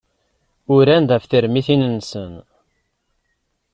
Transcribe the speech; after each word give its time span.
Uran-d 0.75 1.09
ɣef 1.15 1.25
termitin-nsen. 1.25 2.33